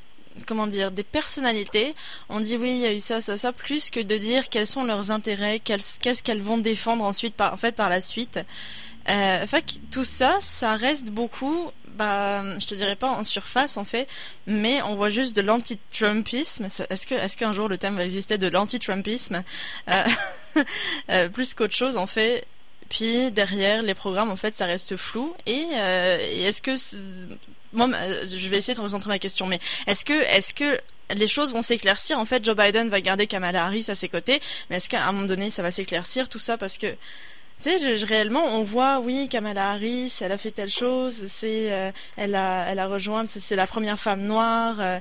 comment 0.46 0.66
dire, 0.66 0.90
des 0.90 1.04
personnalités. 1.04 1.92
On 2.30 2.40
dit 2.40 2.56
oui, 2.56 2.70
il 2.70 2.78
y 2.78 2.86
a 2.86 2.92
eu 2.94 3.00
ça, 3.00 3.20
ça, 3.20 3.36
ça, 3.36 3.52
plus 3.52 3.90
que 3.90 4.00
de 4.00 4.16
dire 4.16 4.48
quels 4.48 4.66
sont 4.66 4.84
leurs 4.84 5.10
intérêts, 5.10 5.58
qu'est-ce 5.58 6.22
qu'elles 6.22 6.40
vont 6.40 6.58
défendre 6.58 7.04
ensuite, 7.04 7.38
en 7.40 7.56
fait, 7.56 7.72
par 7.74 7.90
la 7.90 8.00
suite. 8.00 8.40
Euh, 9.08 9.46
fait 9.46 9.64
tout 9.90 10.04
ça, 10.04 10.36
ça 10.40 10.74
reste 10.74 11.10
beaucoup 11.10 11.70
bah, 11.94 12.44
je 12.60 12.66
te 12.66 12.76
dirais 12.76 12.94
pas 12.94 13.08
en 13.08 13.24
surface 13.24 13.76
en 13.76 13.82
fait, 13.82 14.06
mais 14.46 14.80
on 14.82 14.94
voit 14.94 15.08
juste 15.08 15.34
de 15.34 15.42
l'anti-Trumpisme. 15.42 16.66
Est-ce 16.66 17.06
que, 17.08 17.36
qu'un 17.36 17.52
jour 17.52 17.68
le 17.68 17.76
thème 17.76 17.96
va 17.96 18.04
exister 18.04 18.38
de 18.38 18.46
l'anti-Trumpisme? 18.46 19.42
Euh, 19.88 20.04
euh, 21.10 21.28
plus 21.28 21.54
qu'autre 21.54 21.74
chose 21.74 21.96
en 21.96 22.06
fait. 22.06 22.46
Puis 22.88 23.32
derrière 23.32 23.82
les 23.82 23.94
programmes 23.94 24.30
en 24.30 24.36
fait 24.36 24.54
ça 24.54 24.64
reste 24.64 24.96
flou 24.96 25.34
et, 25.44 25.66
est-ce 25.72 26.62
que 26.62 26.70
moi 27.72 27.88
je 28.26 28.48
vais 28.48 28.58
essayer 28.58 28.74
de 28.74 28.80
recentrer 28.80 29.08
ma 29.08 29.18
question, 29.18 29.46
mais 29.46 29.58
que 29.58 30.22
est-ce 30.22 30.54
que 30.54 30.80
les 31.14 31.26
choses 31.26 31.52
vont 31.52 31.62
s'éclaircir? 31.62 32.18
En 32.18 32.24
fait, 32.24 32.44
Joe 32.44 32.56
Biden 32.56 32.88
va 32.88 33.00
garder 33.00 33.26
Kamala 33.26 33.64
Harris 33.64 33.86
à 33.88 33.94
ses 33.94 34.08
côtés, 34.08 34.40
mais 34.68 34.76
est-ce 34.76 34.88
qu'à 34.88 35.06
un 35.06 35.12
moment 35.12 35.26
donné, 35.26 35.50
ça 35.50 35.62
va 35.62 35.70
s'éclaircir 35.70 36.28
tout 36.28 36.38
ça? 36.38 36.56
Parce 36.58 36.78
que 36.78 36.94
Tu 37.60 37.76
sais, 37.76 38.04
réellement, 38.04 38.44
on 38.44 38.62
voit, 38.62 39.00
oui, 39.00 39.28
Kamala 39.28 39.72
Harris, 39.72 40.16
elle 40.20 40.30
a 40.30 40.38
fait 40.38 40.52
telle 40.52 40.68
chose, 40.68 41.14
c'est, 41.26 41.72
euh, 41.72 41.90
elle 42.16 42.36
a, 42.36 42.66
elle 42.68 42.78
a 42.78 42.86
rejoint, 42.86 43.24
c'est 43.26 43.56
la 43.56 43.66
première 43.66 43.98
femme 43.98 44.22
noire. 44.22 44.76
Euh, 44.78 45.00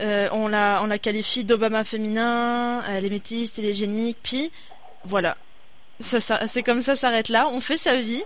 euh, 0.00 0.28
on 0.32 0.48
la, 0.48 0.80
on 0.82 0.86
la 0.86 0.98
qualifie 0.98 1.44
d'Obama 1.44 1.84
féminin, 1.84 2.82
elle 2.90 3.06
est 3.06 3.10
métisse, 3.10 3.54
télégénique, 3.54 4.18
puis 4.22 4.50
voilà. 5.04 5.38
Ça, 5.98 6.20
ça, 6.20 6.46
c'est 6.46 6.62
comme 6.62 6.82
ça 6.82 6.94
s'arrête 6.94 7.30
là. 7.30 7.48
On 7.50 7.60
fait 7.60 7.78
sa 7.78 7.96
vie. 7.96 8.22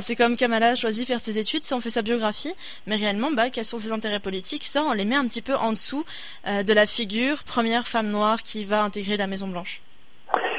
c'est 0.00 0.14
comme 0.14 0.36
Kamala 0.36 0.68
a 0.68 0.74
choisi 0.74 1.06
faire 1.06 1.20
ses 1.20 1.38
études, 1.38 1.64
ça 1.64 1.76
on 1.76 1.80
fait 1.80 1.90
sa 1.90 2.02
biographie. 2.02 2.54
Mais 2.86 2.96
réellement, 2.96 3.30
bah, 3.32 3.50
quels 3.50 3.64
sont 3.64 3.78
ses 3.78 3.90
intérêts 3.90 4.20
politiques 4.20 4.64
Ça, 4.64 4.84
on 4.84 4.92
les 4.92 5.04
met 5.04 5.16
un 5.16 5.26
petit 5.26 5.42
peu 5.42 5.56
en 5.56 5.72
dessous 5.72 6.04
de 6.46 6.72
la 6.72 6.86
figure 6.86 7.42
première 7.44 7.88
femme 7.88 8.10
noire 8.10 8.42
qui 8.42 8.64
va 8.64 8.82
intégrer 8.84 9.16
la 9.16 9.26
Maison 9.26 9.48
Blanche. 9.48 9.80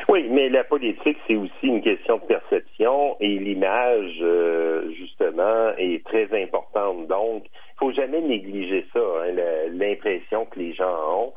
Oui, 0.10 0.26
mais 0.28 0.50
la 0.50 0.64
politique, 0.64 1.20
c'est 1.28 1.36
aussi 1.36 1.68
une 1.68 1.84
question 1.84 2.18
de 2.18 2.24
perception 2.24 3.16
et 3.20 3.38
l'image, 3.38 4.18
euh, 4.22 4.92
justement, 4.98 5.70
est 5.78 6.04
très 6.04 6.28
importante. 6.42 7.06
Donc, 7.06 7.44
il 7.46 7.78
faut 7.78 7.92
jamais 7.92 8.20
négliger 8.20 8.88
ça, 8.92 9.00
hein, 9.00 9.36
l'impression 9.72 10.46
que 10.46 10.58
les 10.58 10.74
gens 10.74 10.98
ont. 11.16 11.34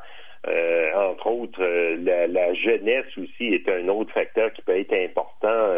Euh, 0.47 1.11
entre 1.11 1.27
autres, 1.27 1.61
euh, 1.61 1.97
la, 2.27 2.53
jeunesse 2.55 3.05
aussi 3.15 3.53
est 3.53 3.69
un 3.69 3.87
autre 3.89 4.11
facteur 4.11 4.51
qui 4.53 4.63
peut 4.63 4.75
être 4.75 4.93
important 4.93 5.75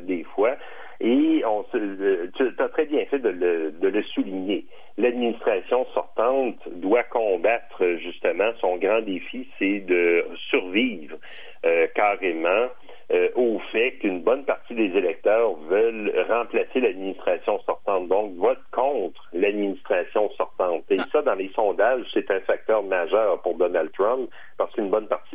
des 0.00 0.24
fois. 0.34 0.56
Et 1.00 1.42
on 1.46 1.64
tu 1.70 2.54
as 2.58 2.68
très 2.68 2.86
bien 2.86 3.04
fait 3.06 3.20
de 3.20 3.28
le, 3.28 3.70
de 3.72 3.88
le 3.88 4.02
souligner. 4.02 4.66
L'administration 4.96 5.86
sortante 5.94 6.58
doit 6.72 7.04
combattre 7.04 7.84
justement 8.02 8.50
son 8.60 8.76
grand 8.78 9.00
défi, 9.02 9.48
c'est 9.58 9.80
de 9.80 10.26
survivre 10.50 11.16
euh, 11.64 11.86
carrément 11.94 12.68
euh, 13.10 13.28
au 13.36 13.58
fait 13.72 13.92
qu'une 14.00 14.22
bonne 14.22 14.44
partie 14.44 14.74
des 14.74 14.94
électeurs 14.96 15.54
veulent 15.70 16.12
remplacer 16.28 16.80
l'administration 16.80 17.58
sortante, 17.60 18.08
donc 18.08 18.34
votent 18.36 18.58
contre 18.72 19.22
l'administration 19.32 20.30
sortante. 20.32 20.84
Et 20.90 20.98
ah. 20.98 21.04
ça, 21.12 21.22
dans 21.22 21.34
les 21.34 21.48
sondages, 21.54 22.04
c'est 22.12 22.30
un 22.30 22.40
facteur 22.40 22.82
majeur 22.82 23.40
pour 23.42 23.56
Donald 23.56 23.90
Trump 23.92 24.28
parce 24.58 24.72
qu'une 24.74 24.90
bonne 24.90 25.06
partie 25.06 25.27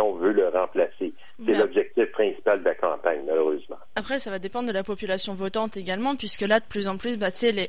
population 0.00 0.14
veut 0.14 0.32
le 0.32 0.48
remplacer. 0.48 1.12
C'est 1.46 1.54
l'objectif 1.54 2.04
principal 2.12 2.60
de 2.60 2.64
la 2.64 2.74
campagne, 2.74 3.20
malheureusement. 3.26 3.76
Après, 3.96 4.18
ça 4.18 4.30
va 4.30 4.38
dépendre 4.38 4.68
de 4.68 4.74
la 4.74 4.82
population 4.82 5.34
votante 5.34 5.76
également, 5.78 6.14
puisque 6.14 6.42
là, 6.42 6.60
de 6.60 6.64
plus 6.66 6.86
en 6.86 6.98
plus, 6.98 7.16
bah, 7.16 7.28
les, 7.42 7.68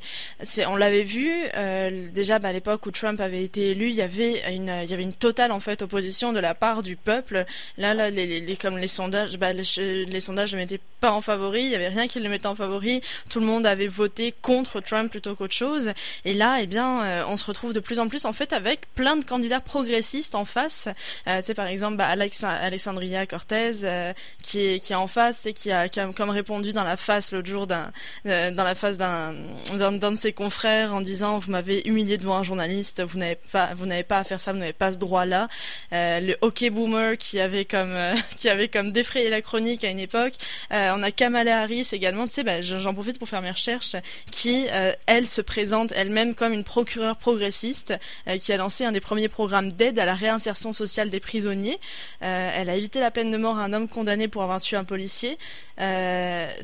on 0.68 0.76
l'avait 0.76 1.04
vu 1.04 1.32
euh, 1.56 2.08
déjà 2.14 2.40
bah, 2.40 2.50
à 2.50 2.54
l'époque 2.54 2.86
où 2.86 2.92
Trump 2.92 3.20
avait 3.22 3.44
été 3.44 3.72
élu, 3.72 3.88
il 3.88 3.96
y 3.96 4.02
avait 4.02 4.42
une, 4.54 4.72
il 4.84 4.90
y 4.90 4.94
avait 4.94 5.04
une 5.04 5.14
totale 5.14 5.52
en 5.54 5.62
fait 5.62 5.82
opposition 5.82 6.34
de 6.34 6.40
la 6.40 6.54
part 6.54 6.84
du 6.84 6.98
peuple. 6.98 7.46
Là, 7.78 7.94
là, 7.94 8.10
les, 8.10 8.42
les 8.42 8.56
comme 8.58 8.78
les 8.78 8.88
sondages 8.88 9.38
bah, 9.38 9.54
les, 9.54 10.20
sondages 10.20 10.54
ne 10.54 10.58
mettaient 10.58 10.82
pas 11.00 11.12
en 11.12 11.22
favori, 11.22 11.64
il 11.64 11.70
n'y 11.70 11.76
avait 11.76 11.88
rien 11.88 12.08
qui 12.08 12.20
le 12.20 12.30
mettait 12.30 12.48
en 12.48 12.56
favori, 12.56 13.02
tout 13.30 13.40
le 13.40 13.46
monde 13.46 13.66
avait 13.66 13.88
voté 13.88 14.34
contre 14.42 14.82
Trump 14.82 15.10
plutôt 15.10 15.34
qu'autre 15.36 15.54
chose. 15.54 15.92
Et 16.26 16.34
là, 16.34 16.58
eh 16.62 16.68
bien, 16.68 17.04
euh, 17.04 17.24
on 17.28 17.38
se 17.38 17.46
retrouve 17.46 17.72
de 17.72 17.80
plus 17.80 18.00
en 18.00 18.10
plus 18.10 18.26
en 18.26 18.34
fait 18.34 18.52
avec 18.52 18.94
plein 18.96 19.16
de 19.16 19.24
candidats 19.24 19.62
progressistes 19.62 20.36
en 20.36 20.46
face. 20.46 20.90
Euh, 21.28 21.40
tu 21.40 21.46
sais, 21.46 21.54
par 21.54 21.68
exemple, 21.68 21.98
bah, 21.98 22.16
Alexandria 22.22 23.26
Cortez 23.26 23.72
euh, 23.84 24.14
qui 24.42 24.62
est 24.62 24.80
qui 24.80 24.94
est 24.94 24.96
en 24.96 25.08
face 25.08 25.46
et 25.46 25.54
qui 25.54 25.72
a, 25.72 25.88
comme 25.90 26.30
répondu 26.30 26.74
dans 26.74 26.84
la 26.84 26.98
face 26.98 27.32
l'autre 27.32 27.50
jour 27.50 27.68
d'un 27.68 27.92
dans 28.26 28.64
la 28.64 28.76
face 28.76 28.98
d'un 28.98 29.34
d'un 29.74 30.12
de 30.12 30.18
ses 30.18 30.34
confrères 30.34 30.94
en 30.94 31.02
disant 31.02 31.38
vous 31.38 31.52
m'avez 31.52 31.88
humilié 31.88 32.18
devant 32.18 32.38
un 32.38 32.44
journaliste, 32.44 33.04
vous 33.04 33.18
n'avez 33.18 33.38
pas 33.52 33.74
vous 33.74 33.86
n'avez 33.86 34.04
pas 34.04 34.20
à 34.20 34.24
faire 34.24 34.40
ça, 34.40 34.54
vous 34.54 34.60
n'avez 34.60 34.74
pas 34.74 34.92
ce 34.92 34.98
droit-là. 34.98 35.48
le 35.92 36.36
hockey 36.42 36.70
boomer 36.70 37.18
qui 37.18 37.40
avait 37.40 37.66
comme 37.66 37.98
qui 38.38 38.50
avait 38.50 38.68
comme 38.68 38.92
défrayé 38.92 39.30
la 39.30 39.42
chronique 39.42 39.84
à 39.84 39.90
une 39.90 40.00
époque. 40.00 40.34
Euh, 40.72 40.94
on 40.96 41.04
a 41.04 41.12
Kamala 41.12 41.62
Harris 41.62 41.90
également, 41.92 42.26
tu 42.26 42.34
sais, 42.34 42.44
bah, 42.44 42.62
j'en 42.62 42.94
profite 42.94 43.20
pour 43.20 43.28
faire 43.28 43.42
mes 43.42 43.52
recherches, 43.52 43.96
qui, 44.32 44.68
euh, 44.70 44.94
elle, 45.06 45.28
se 45.28 45.42
présente 45.42 45.92
elle-même 45.96 46.36
comme 46.36 46.54
une 46.54 46.64
procureure 46.64 47.18
progressiste, 47.18 47.94
euh, 48.28 48.38
qui 48.38 48.54
a 48.54 48.58
lancé 48.58 48.86
un 48.86 48.92
des 48.92 49.00
premiers 49.00 49.30
programmes 49.30 49.72
d'aide 49.72 50.00
à 50.00 50.06
la 50.06 50.14
réinsertion 50.14 50.74
sociale 50.74 51.10
des 51.10 51.20
prisonniers. 51.20 51.80
Elle 52.20 52.70
a 52.70 52.76
évité 52.76 53.00
la 53.00 53.12
peine 53.12 53.32
de 53.32 53.38
mort 53.38 53.58
à 53.58 53.64
un 53.64 53.74
homme 53.74 53.88
condamné 53.88 54.28
pour 54.28 54.44
avoir 54.44 54.60
tué 54.60 54.78
un 54.78 54.84
policier. 54.84 55.38
tu 55.78 55.84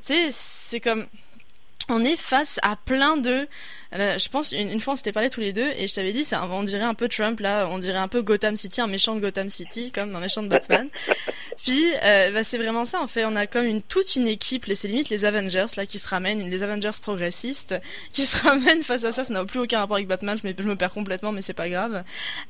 sais, 0.02 0.28
c'est 0.32 0.80
comme 0.80 1.08
on 1.90 2.04
est 2.04 2.18
face 2.18 2.60
à 2.64 2.76
plein 2.76 3.18
de 3.18 3.48
je 3.94 4.30
pense 4.30 4.52
une, 4.52 4.80
fois 4.80 4.94
on 4.94 4.96
s'était 4.96 5.12
parlé 5.12 5.30
tous 5.30 5.40
les 5.40 5.54
deux 5.54 5.70
et 5.78 5.88
je 5.88 5.96
t'avais 5.96 6.12
dit 6.12 6.24
ça 6.24 6.46
on 6.46 6.64
dirait 6.64 6.84
un 6.84 6.94
peu 6.94 7.08
Trump 7.08 7.40
là 7.40 7.68
on 7.72 7.78
dirait 7.78 7.98
un 7.98 8.08
peu 8.08 8.22
Gotham 8.22 8.58
City 8.58 8.82
un 8.82 8.88
méchant 8.88 9.16
de 9.16 9.22
Gotham 9.22 9.50
City 9.50 9.92
comme 9.92 10.16
un 10.16 10.20
méchant 10.20 10.44
de 10.44 10.48
Batman. 10.48 10.90
Puis 11.64 11.86
euh, 12.04 12.32
bah, 12.32 12.44
c'est 12.44 12.58
vraiment 12.58 12.86
ça 12.86 13.02
en 13.02 13.08
fait. 13.08 13.26
On 13.26 13.36
a 13.36 13.48
comme 13.48 13.66
une 13.66 13.82
toute 13.82 14.16
une 14.16 14.28
équipe 14.28 14.66
c'est 14.74 14.88
limite 14.88 15.10
les 15.10 15.26
Avengers 15.26 15.66
là 15.76 15.86
qui 15.86 16.00
se 16.00 16.08
ramènent 16.08 16.50
les 16.50 16.64
Avengers 16.64 16.92
progressistes 17.02 17.76
qui 18.14 18.26
se 18.26 18.44
ramènent 18.44 18.84
face 18.84 19.06
à 19.06 19.12
ça. 19.12 19.24
Ça 19.24 19.34
n'a 19.34 19.46
plus 19.46 19.60
aucun 19.60 19.80
rapport 19.80 19.96
avec 19.96 20.08
Batman 20.08 20.38
je 20.42 20.48
me, 20.48 20.54
je 20.58 20.68
me 20.68 20.76
perds 20.76 20.94
complètement 20.94 21.32
mais 21.32 21.42
c'est 21.42 21.54
pas 21.54 21.70
grave. 21.70 22.04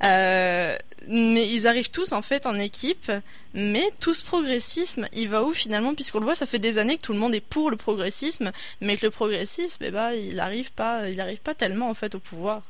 Euh, 0.04 0.76
mais 1.08 1.48
ils 1.48 1.68
arrivent 1.68 1.92
tous 1.92 2.12
en 2.12 2.22
fait 2.22 2.46
en 2.46 2.58
équipe 2.60 3.12
mais 3.54 3.88
tout 4.00 4.14
ce 4.14 4.24
progressisme 4.24 5.08
il 5.14 5.30
va 5.30 5.44
où 5.44 5.54
finalement? 5.54 5.94
Puisqu'on 5.94 6.20
le 6.20 6.26
voit 6.26 6.36
ça 6.36 6.46
fait 6.46 6.60
des 6.60 6.80
années 6.80 6.98
que 6.98 7.04
tout 7.04 7.14
le 7.14 7.20
monde 7.20 7.36
est 7.36 7.42
pour 7.42 7.70
le 7.70 7.78
progressisme 7.78 8.52
mais 8.82 8.98
que 8.98 9.06
le 9.06 9.12
progressisme 9.12 9.27
eh 9.32 9.92
ben, 9.92 10.12
il 10.12 10.40
arrive 10.40 10.74
pas 10.74 11.10
il 11.10 11.22
pas 11.44 11.54
tellement 11.54 11.90
en 11.90 11.94
fait 11.94 12.16
au 12.16 12.20
pouvoir. 12.20 12.64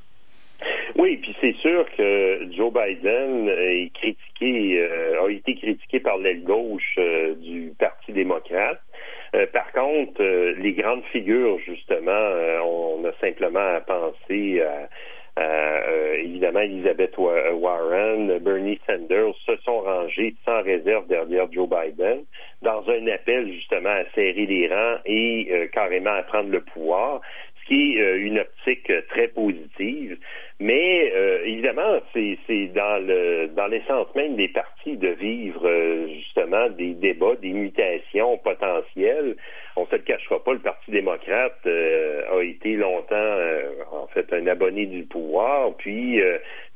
Oui, 0.98 1.18
puis 1.18 1.36
c'est 1.40 1.56
sûr 1.58 1.86
que 1.96 2.48
Joe 2.52 2.74
Biden 2.74 3.50
est 3.50 3.94
critiqué, 3.94 4.80
euh, 4.80 5.26
a 5.26 5.30
été 5.30 5.56
critiqué 5.56 6.00
par 6.00 6.18
l'aile 6.18 6.44
gauche 6.44 6.96
euh, 6.98 7.36
du 7.36 7.74
Parti 7.78 8.14
démocrate. 8.14 8.82
Euh, 9.36 9.46
par 9.54 9.72
contre, 9.74 10.24
les 10.24 10.74
grandes 10.74 11.04
figures, 11.12 11.60
justement, 11.60 12.32
on 12.64 13.06
a 13.06 13.12
simplement 13.22 13.76
à 13.76 13.82
penser 13.82 14.62
à 14.62 14.90
évidemment 16.20 16.62
Elizabeth 16.62 17.18
Warren, 17.18 18.40
Bernie 18.40 18.80
Sanders 18.88 19.36
se 19.46 19.56
sont 19.58 19.82
rangés 19.82 20.36
sans 20.46 20.62
réserve 20.64 21.08
derrière 21.08 21.52
Joe 21.52 21.70
Biden 21.70 22.24
dans 22.62 22.84
un 22.90 23.08
appel 23.08 23.52
justement 23.54 23.90
à 23.90 24.04
serrer 24.16 24.46
les 24.46 24.68
rangs 24.68 24.98
et 25.06 25.70
carrément 25.74 26.14
à 26.14 26.24
prendre 26.24 26.50
le 26.50 26.62
pouvoir 26.62 27.22
qui 27.68 27.98
est 27.98 28.02
euh, 28.02 28.26
une 28.26 28.40
optique 28.40 28.90
euh, 28.90 29.02
très 29.10 29.28
positive. 29.28 30.18
Mais 30.60 31.12
euh, 31.14 31.44
évidemment, 31.46 32.00
c'est 32.14 32.68
dans 32.74 33.06
le 33.06 33.48
dans 33.56 33.68
l'essence 33.68 34.08
même 34.16 34.36
des 34.36 34.48
partis 34.48 34.98
de 34.98 35.10
vivre 35.10 35.70
justement 36.16 36.70
des 36.70 36.94
débats, 36.94 37.36
des 37.42 37.54
mutations 37.54 38.38
potentielles. 38.40 39.36
On 39.76 39.82
ne 39.82 39.88
se 39.88 39.96
le 39.98 40.02
cachera 40.02 40.44
pas, 40.44 40.54
le 40.54 40.60
Parti 40.60 40.90
démocrate 40.90 41.68
a 41.68 42.42
été 42.42 42.74
longtemps 42.74 43.38
un 44.34 44.48
abonné 44.48 44.86
du 44.86 45.04
pouvoir, 45.04 45.76
puis 45.78 46.20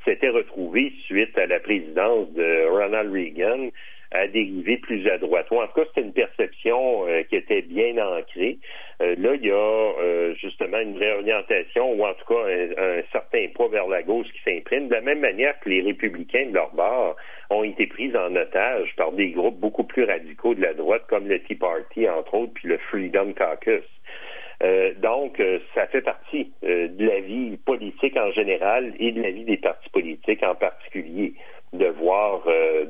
s'était 0.06 0.30
retrouvé 0.30 0.92
suite 1.06 1.38
à 1.38 1.46
la 1.46 1.60
présidence 1.60 2.32
de 2.34 2.68
Ronald 2.70 3.12
Reagan 3.12 3.70
à 4.12 4.28
dériver 4.28 4.78
plus 4.78 5.08
à 5.10 5.18
droite. 5.18 5.48
en 5.52 5.68
tout 5.68 5.74
cas, 5.74 5.86
c'était 5.88 6.02
une 6.02 6.14
perception 6.14 7.06
qui 7.30 7.36
était 7.36 7.62
bien 7.62 7.98
ancrée. 7.98 8.58
Euh, 9.02 9.16
là, 9.18 9.34
il 9.36 9.46
y 9.46 9.52
a 9.52 9.56
euh, 9.56 10.36
justement 10.36 10.80
une 10.80 10.98
réorientation 10.98 11.94
ou 11.94 12.06
en 12.06 12.14
tout 12.14 12.26
cas 12.34 12.46
un, 12.46 13.02
certain 13.12 13.48
poids 13.56 13.68
vers 13.70 13.88
la 13.88 14.04
gauche 14.04 14.28
qui 14.28 14.42
s'imprime, 14.44 14.90
de 14.90 14.94
la 14.94 15.02
même 15.02 15.20
manière 15.20 15.60
que 15.60 15.70
les 15.70 15.82
républicains 15.82 16.48
de 16.48 16.54
leur 16.54 16.72
bord 16.74 17.16
ont 17.50 17.64
été 17.64 17.88
pris 17.88 18.16
en 18.16 18.36
otage 18.36 18.94
par 18.98 19.12
des 19.12 19.32
groupes 19.32 19.60
beaucoup 19.60 19.84
plus 19.84 20.04
radicaux 20.04 20.54
de 20.54 20.62
la 20.62 20.74
droite, 20.74 21.04
comme 21.08 21.28
le 21.28 21.40
Tea 21.40 21.56
Party, 21.56 22.08
entre 22.08 22.36
autres, 22.36 22.54
puis 22.54 22.68
le 22.68 22.78
Freedom 22.78 23.34
Caucus. 23.34 23.84
Euh, 24.62 24.94
donc, 25.02 25.42
ça 25.74 25.88
fait 25.88 26.02
partie 26.02 26.52
de 26.62 27.06
la 27.06 27.20
vie 27.20 27.58
politique 27.58 28.16
en 28.18 28.32
général 28.32 28.94
et 29.00 29.12
de 29.12 29.22
la 29.22 29.32
vie 29.32 29.46
des 29.46 29.58
partis 29.58 29.90
politiques 29.90 30.44
en 30.44 30.56
particulier, 30.56 31.34
de 31.74 31.88
voir 31.88 32.44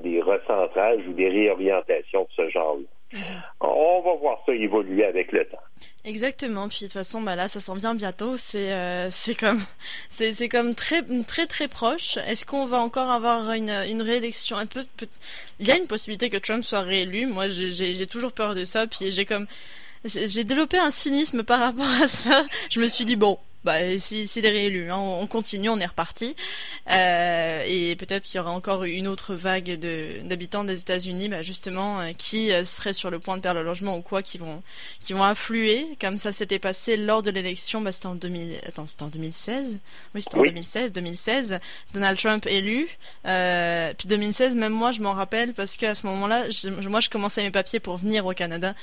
des 0.03 0.21
recentrages 0.21 1.05
ou 1.07 1.13
des 1.13 1.29
réorientations 1.29 2.23
de 2.23 2.29
ce 2.35 2.49
genre-là. 2.49 2.87
Mm-hmm. 3.13 3.21
On 3.59 4.01
va 4.01 4.15
voir 4.15 4.39
ça 4.45 4.53
évoluer 4.53 5.03
avec 5.03 5.31
le 5.31 5.45
temps. 5.45 5.59
Exactement. 6.05 6.67
Puis 6.69 6.79
de 6.81 6.85
toute 6.85 6.93
façon, 6.93 7.21
bah 7.21 7.35
là, 7.35 7.47
ça 7.47 7.59
s'en 7.59 7.75
vient 7.75 7.93
bientôt. 7.93 8.37
C'est 8.37 8.71
euh, 8.71 9.09
c'est 9.09 9.35
comme 9.35 9.59
c'est 10.09 10.31
c'est 10.31 10.49
comme 10.49 10.75
très 10.75 11.03
très 11.27 11.45
très 11.45 11.67
proche. 11.67 12.17
Est-ce 12.17 12.45
qu'on 12.45 12.65
va 12.65 12.79
encore 12.79 13.09
avoir 13.09 13.51
une 13.51 13.69
une 13.69 14.01
réélection? 14.01 14.57
Un 14.57 14.65
peu, 14.65 14.81
Il 15.59 15.67
y 15.67 15.71
a 15.71 15.77
une 15.77 15.87
possibilité 15.87 16.29
que 16.29 16.37
Trump 16.37 16.63
soit 16.63 16.81
réélu. 16.81 17.27
Moi, 17.27 17.47
j'ai 17.47 18.07
toujours 18.07 18.31
peur 18.31 18.55
de 18.55 18.63
ça. 18.63 18.87
Puis 18.87 19.11
j'ai 19.11 19.25
comme 19.25 19.47
j'ai 20.05 20.43
développé 20.43 20.77
un 20.77 20.89
cynisme 20.89 21.43
par 21.43 21.60
rapport 21.60 21.89
à 22.01 22.08
ça. 22.08 22.46
Je 22.70 22.79
me 22.79 22.88
suis 22.88 23.05
dit 23.05 23.15
bon, 23.15 23.38
bah, 23.63 23.97
s'il 23.99 24.27
si, 24.27 24.39
est 24.39 24.49
réélu, 24.49 24.91
hein, 24.91 24.97
on 24.97 25.27
continue, 25.27 25.69
on 25.69 25.79
est 25.79 25.85
reparti. 25.85 26.35
Euh, 26.89 27.63
et 27.67 27.95
peut-être 27.95 28.23
qu'il 28.23 28.37
y 28.37 28.39
aura 28.39 28.51
encore 28.51 28.83
une 28.83 29.07
autre 29.07 29.35
vague 29.35 29.79
d'habitants 30.23 30.63
des 30.63 30.79
États-Unis, 30.81 31.29
bah, 31.29 31.41
justement, 31.41 31.99
euh, 31.99 32.11
qui 32.17 32.51
euh, 32.51 32.63
seraient 32.63 32.93
sur 32.93 33.11
le 33.11 33.19
point 33.19 33.37
de 33.37 33.41
perdre 33.41 33.59
le 33.59 33.65
logement 33.65 33.97
ou 33.97 34.01
quoi, 34.01 34.21
qui 34.23 34.37
vont, 34.37 34.63
qui 34.99 35.13
vont 35.13 35.23
affluer, 35.23 35.85
comme 35.99 36.17
ça 36.17 36.31
s'était 36.31 36.59
passé 36.59 36.97
lors 36.97 37.21
de 37.21 37.31
l'élection. 37.31 37.81
Bah, 37.81 37.91
c'était 37.91 38.07
en 38.07 38.15
2000, 38.15 38.59
attends, 38.67 38.85
c'était 38.85 39.03
en 39.03 39.07
2016. 39.07 39.77
Oui, 40.15 40.21
c'était 40.21 40.37
en 40.37 40.43
2016. 40.43 40.91
2016, 40.91 41.59
Donald 41.93 42.17
Trump 42.17 42.45
élu. 42.47 42.87
Euh, 43.25 43.93
puis 43.97 44.07
2016, 44.07 44.55
même 44.55 44.73
moi, 44.73 44.91
je 44.91 45.01
m'en 45.01 45.13
rappelle 45.13 45.53
parce 45.53 45.77
qu'à 45.77 45.93
ce 45.93 46.05
moment-là, 46.07 46.45
moi, 46.89 46.99
je 46.99 47.09
commençais 47.09 47.43
mes 47.43 47.51
papiers 47.51 47.79
pour 47.79 47.97
venir 47.97 48.25
au 48.25 48.33
Canada. 48.33 48.73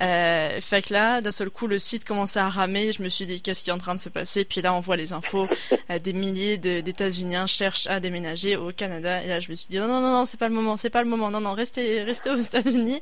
Euh, 0.00 0.60
fait 0.60 0.82
que 0.82 0.92
là, 0.92 1.20
d'un 1.20 1.30
seul 1.30 1.50
coup, 1.50 1.66
le 1.66 1.78
site 1.78 2.04
commençait 2.04 2.40
à 2.40 2.48
ramer. 2.48 2.92
Je 2.92 3.02
me 3.02 3.08
suis 3.08 3.26
dit, 3.26 3.40
qu'est-ce 3.42 3.62
qui 3.62 3.70
est 3.70 3.72
en 3.72 3.78
train 3.78 3.94
de 3.94 4.00
se 4.00 4.08
passer? 4.08 4.27
Puis 4.48 4.60
là, 4.62 4.74
on 4.74 4.80
voit 4.80 4.96
les 4.96 5.12
infos. 5.12 5.48
Euh, 5.90 5.98
des 5.98 6.12
milliers 6.12 6.58
d'États-Uniens 6.58 7.46
cherchent 7.46 7.86
à 7.86 8.00
déménager 8.00 8.56
au 8.56 8.72
Canada. 8.72 9.22
Et 9.22 9.28
là, 9.28 9.40
je 9.40 9.50
me 9.50 9.54
suis 9.54 9.68
dit, 9.68 9.78
non, 9.78 9.88
non, 9.88 10.00
non, 10.00 10.12
non 10.12 10.24
c'est 10.24 10.38
pas 10.38 10.48
le 10.48 10.54
moment, 10.54 10.76
c'est 10.76 10.90
pas 10.90 11.02
le 11.02 11.08
moment. 11.08 11.30
Non, 11.30 11.40
non, 11.40 11.52
restez, 11.54 12.02
restez 12.02 12.30
aux 12.30 12.36
États-Unis. 12.36 13.00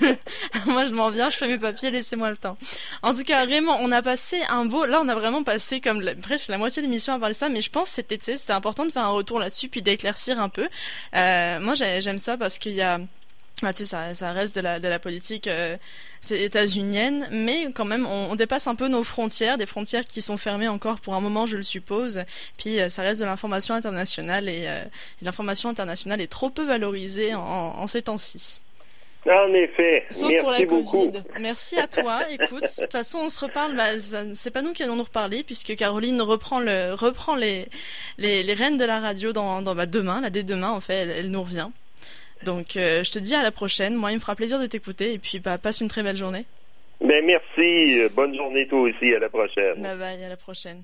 Moi, 0.66 0.86
je 0.86 0.94
m'en 0.94 1.10
viens, 1.10 1.30
je 1.30 1.36
fais 1.36 1.48
mes 1.48 1.58
papiers, 1.58 1.90
laissez-moi 1.90 2.30
le 2.30 2.36
temps. 2.36 2.56
En 3.02 3.12
tout 3.12 3.24
cas, 3.24 3.44
vraiment, 3.44 3.78
on 3.80 3.92
a 3.92 4.02
passé 4.02 4.40
un 4.48 4.64
beau, 4.64 4.86
là, 4.86 5.00
on 5.02 5.08
a 5.08 5.14
vraiment 5.14 5.42
passé 5.42 5.80
comme 5.80 6.02
presque 6.22 6.48
la 6.48 6.58
moitié 6.58 6.82
de 6.82 6.86
l'émission 6.86 7.14
à 7.14 7.18
parler 7.18 7.34
ça, 7.34 7.48
mais 7.48 7.62
je 7.62 7.70
pense 7.70 7.88
que 7.88 7.94
c'était, 7.96 8.18
c'était 8.18 8.52
important 8.52 8.86
de 8.86 8.92
faire 8.92 9.04
un 9.04 9.10
retour 9.10 9.38
là-dessus, 9.38 9.68
puis 9.68 9.82
d'éclaircir 9.82 10.40
un 10.40 10.48
peu. 10.48 10.66
Euh, 11.14 11.60
moi, 11.60 11.74
j'aime 11.74 12.18
ça 12.18 12.36
parce 12.36 12.58
qu'il 12.58 12.72
y 12.72 12.82
a, 12.82 12.98
bah, 13.60 13.72
ça, 13.72 14.14
ça 14.14 14.32
reste 14.32 14.56
de 14.56 14.60
la, 14.60 14.80
de 14.80 14.88
la 14.88 14.98
politique 14.98 15.46
euh, 15.46 15.76
états-unienne, 16.30 17.28
mais 17.30 17.66
quand 17.72 17.84
même, 17.84 18.06
on, 18.06 18.34
dépasse 18.34 18.66
un 18.66 18.74
peu 18.74 18.88
nos 18.88 19.04
frontières, 19.04 19.56
des 19.56 19.66
frontières 19.66 20.04
qui 20.04 20.20
sont 20.20 20.36
fermées 20.36 20.68
encore 20.68 21.00
pour 21.00 21.14
un 21.14 21.20
moment, 21.20 21.46
je 21.46 21.56
le 21.56 21.62
suppose. 21.62 22.24
Puis 22.56 22.80
euh, 22.80 22.88
ça 22.88 23.02
reste 23.02 23.20
de 23.20 23.26
l'information 23.26 23.74
internationale 23.74 24.48
et, 24.48 24.64
euh, 24.66 24.82
l'information 25.22 25.68
internationale 25.68 26.20
est 26.20 26.26
trop 26.26 26.50
peu 26.50 26.64
valorisée 26.64 27.34
en, 27.34 27.40
en 27.40 27.86
ces 27.86 28.02
temps-ci. 28.02 28.58
En 29.24 29.54
effet. 29.54 30.04
Sauf 30.10 30.30
Merci 30.30 30.42
pour 30.42 30.50
la 30.50 30.64
beaucoup. 30.64 30.82
Covid. 30.82 31.22
Merci 31.38 31.78
à 31.78 31.86
toi. 31.86 32.28
Écoute, 32.28 32.62
de 32.62 32.82
toute 32.82 32.90
façon, 32.90 33.20
on 33.20 33.28
se 33.28 33.38
reparle. 33.38 33.76
Bah, 33.76 33.90
c'est 34.34 34.50
pas 34.50 34.62
nous 34.62 34.72
qui 34.72 34.82
allons 34.82 34.96
nous 34.96 35.04
reparler 35.04 35.44
puisque 35.44 35.76
Caroline 35.76 36.20
reprend 36.20 36.58
le 36.58 36.94
reprend 36.94 37.36
les 37.36 37.68
les, 38.18 38.42
les 38.42 38.54
rênes 38.54 38.76
de 38.76 38.84
la 38.84 38.98
radio 38.98 39.32
dans, 39.32 39.62
dans 39.62 39.76
bah, 39.76 39.86
demain. 39.86 40.20
Là, 40.20 40.30
dès 40.30 40.42
demain, 40.42 40.70
en 40.70 40.80
fait, 40.80 40.94
elle, 40.94 41.10
elle 41.10 41.30
nous 41.30 41.42
revient. 41.42 41.68
Donc, 42.44 42.76
euh, 42.76 43.04
je 43.04 43.10
te 43.10 43.18
dis 43.18 43.34
à 43.34 43.42
la 43.42 43.50
prochaine. 43.52 43.94
Moi, 43.94 44.12
il 44.12 44.16
me 44.16 44.20
fera 44.20 44.34
plaisir 44.34 44.60
de 44.60 44.66
t'écouter. 44.66 45.14
Et 45.14 45.18
puis, 45.18 45.38
bah, 45.38 45.58
passe 45.58 45.80
une 45.80 45.88
très 45.88 46.02
belle 46.02 46.16
journée. 46.16 46.44
Ben, 47.00 47.24
merci. 47.24 48.08
Bonne 48.14 48.34
journée, 48.36 48.66
toi 48.68 48.80
aussi. 48.80 49.14
À 49.14 49.18
la 49.18 49.28
prochaine. 49.28 49.82
Bye 49.82 49.98
bye. 49.98 50.24
À 50.24 50.28
la 50.28 50.36
prochaine. 50.36 50.82